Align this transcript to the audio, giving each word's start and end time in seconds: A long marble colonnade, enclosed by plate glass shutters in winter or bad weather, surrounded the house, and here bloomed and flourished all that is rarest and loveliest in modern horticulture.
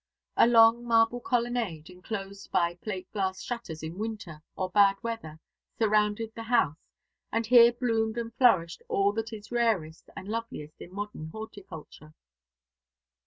A 0.35 0.47
long 0.47 0.83
marble 0.83 1.19
colonnade, 1.19 1.87
enclosed 1.91 2.51
by 2.51 2.73
plate 2.73 3.11
glass 3.13 3.39
shutters 3.43 3.83
in 3.83 3.99
winter 3.99 4.41
or 4.55 4.71
bad 4.71 4.95
weather, 5.03 5.39
surrounded 5.77 6.33
the 6.33 6.41
house, 6.41 6.77
and 7.31 7.45
here 7.45 7.71
bloomed 7.71 8.17
and 8.17 8.33
flourished 8.33 8.81
all 8.89 9.13
that 9.13 9.31
is 9.31 9.51
rarest 9.51 10.09
and 10.15 10.27
loveliest 10.27 10.81
in 10.81 10.91
modern 10.91 11.29
horticulture. 11.29 12.15